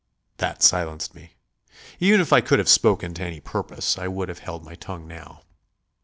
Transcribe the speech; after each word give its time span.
That 0.37 0.63
silenced 0.63 1.13
me. 1.13 1.35
Even 1.99 2.21
if 2.21 2.33
I 2.33 2.41
could 2.41 2.57
have 2.57 2.67
spoken 2.67 3.13
to 3.13 3.21
any 3.23 3.39
purpose, 3.39 3.99
I 3.99 4.07
would 4.07 4.29
have 4.29 4.39
held 4.39 4.63
my 4.65 4.73
tongue 4.73 5.07
now. 5.07 5.43